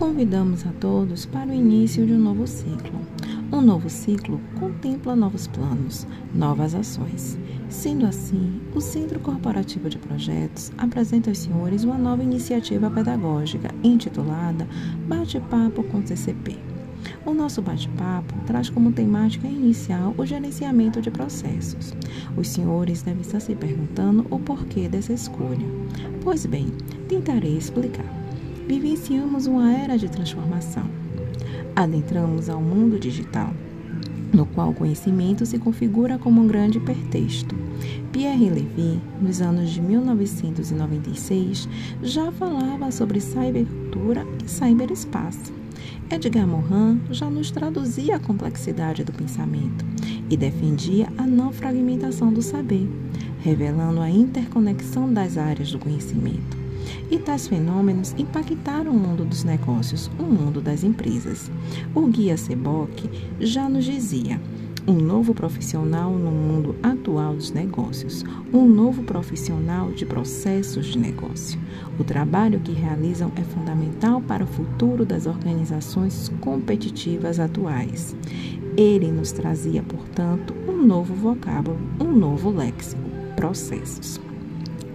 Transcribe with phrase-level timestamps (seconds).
[0.00, 2.98] convidamos a todos para o início de um novo ciclo.
[3.52, 7.38] Um novo ciclo contempla novos planos, novas ações.
[7.68, 14.66] Sendo assim, o Centro Corporativo de Projetos apresenta aos senhores uma nova iniciativa pedagógica intitulada
[15.06, 16.56] Bate-Papo com CCP.
[17.26, 21.94] O nosso bate-papo traz como temática inicial o gerenciamento de processos.
[22.38, 25.66] Os senhores devem estar se perguntando o porquê dessa escolha.
[26.22, 26.68] Pois bem,
[27.06, 28.29] tentarei explicar.
[28.66, 31.00] Vivenciamos uma era de transformação
[31.74, 33.52] adentramos ao mundo digital,
[34.32, 37.54] no qual o conhecimento se configura como um grande hipertexto.
[38.12, 41.68] Pierre Levy, nos anos de 1996,
[42.02, 45.52] já falava sobre cybercultura e cyberespaço.
[46.10, 49.84] Edgar Morin já nos traduzia a complexidade do pensamento
[50.28, 52.88] e defendia a não fragmentação do saber,
[53.40, 56.59] revelando a interconexão das áreas do conhecimento.
[57.10, 61.50] E tais fenômenos impactaram o mundo dos negócios, o mundo das empresas.
[61.94, 63.08] O guia Seboc
[63.40, 64.40] já nos dizia:
[64.86, 71.60] um novo profissional no mundo atual dos negócios, um novo profissional de processos de negócio.
[71.98, 78.16] O trabalho que realizam é fundamental para o futuro das organizações competitivas atuais.
[78.76, 83.02] Ele nos trazia, portanto, um novo vocábulo, um novo léxico,
[83.36, 84.29] processos.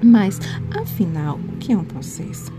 [0.03, 0.39] Mas,
[0.71, 2.51] afinal, o que é um processo?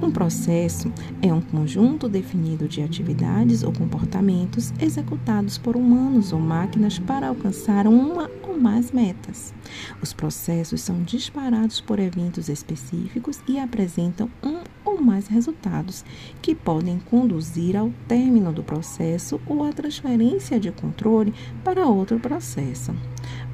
[0.00, 6.98] Um processo é um conjunto definido de atividades ou comportamentos executados por humanos ou máquinas
[6.98, 9.54] para alcançar uma ou mais metas.
[10.02, 16.04] Os processos são disparados por eventos específicos e apresentam um ou mais resultados
[16.40, 22.92] que podem conduzir ao término do processo ou à transferência de controle para outro processo.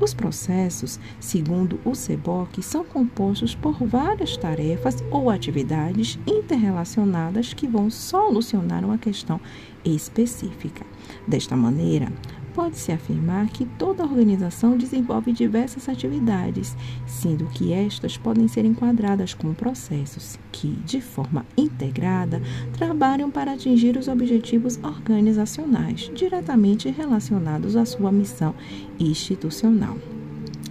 [0.00, 7.90] Os processos, segundo o CEBOC, são compostos por várias tarefas ou atividades interrelacionadas que vão
[7.90, 9.40] solucionar uma questão
[9.84, 10.86] específica.
[11.26, 12.12] Desta maneira,
[12.58, 19.54] pode-se afirmar que toda organização desenvolve diversas atividades, sendo que estas podem ser enquadradas como
[19.54, 22.42] processos que, de forma integrada,
[22.76, 28.52] trabalham para atingir os objetivos organizacionais diretamente relacionados à sua missão
[28.98, 29.96] institucional.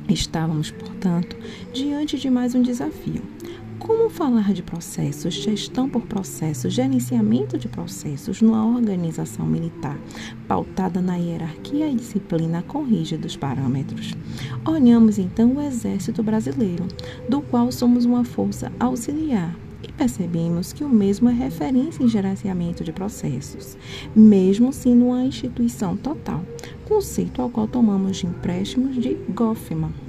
[0.10, 1.38] Estávamos, portanto,
[1.72, 3.37] diante de mais um desafio
[3.80, 9.98] como falar de processos, gestão por processos, gerenciamento de processos numa organização militar
[10.48, 14.14] pautada na hierarquia e disciplina com rígidos parâmetros?
[14.66, 16.88] Olhamos então o Exército Brasileiro,
[17.30, 22.84] do qual somos uma força auxiliar e percebemos que o mesmo é referência em gerenciamento
[22.84, 23.78] de processos,
[24.16, 26.44] mesmo sendo uma instituição total,
[26.86, 30.07] conceito ao qual tomamos de empréstimos de Goffman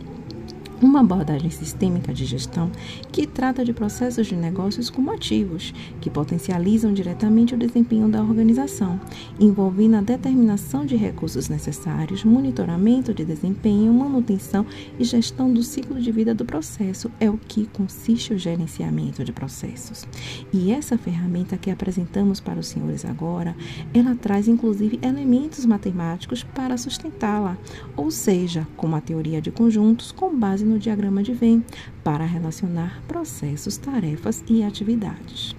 [0.80, 2.70] uma abordagem sistêmica de gestão
[3.10, 9.00] que trata de processos de negócios como ativos, que potencializam diretamente o desempenho da organização,
[9.40, 14.64] envolvendo a determinação de recursos necessários, monitoramento de desempenho, manutenção
[14.98, 19.32] e gestão do ciclo de vida do processo, é o que consiste o gerenciamento de
[19.32, 20.06] processos.
[20.52, 23.56] E essa ferramenta que apresentamos para os senhores agora,
[23.92, 27.56] ela traz inclusive elementos matemáticos para sustentá-la,
[27.96, 31.62] ou seja, como a teoria de conjuntos com base no diagrama de Venn
[32.04, 35.56] para relacionar processos, tarefas e atividades.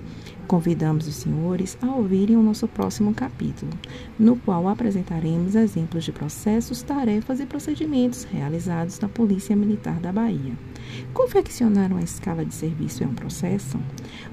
[0.49, 3.71] Convidamos os senhores a ouvirem o nosso próximo capítulo,
[4.17, 10.53] no qual apresentaremos exemplos de processos, tarefas e procedimentos realizados na Polícia Militar da Bahia.
[11.13, 13.79] Confeccionar uma escala de serviço é um processo?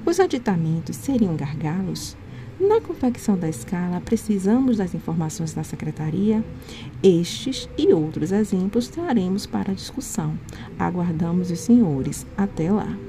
[0.07, 2.17] Os aditamentos seriam gargalos?
[2.59, 6.43] Na confecção da escala, precisamos das informações da secretaria.
[7.03, 10.39] Estes e outros exemplos traremos para discussão.
[10.79, 12.27] Aguardamos os senhores.
[12.37, 13.06] Até lá.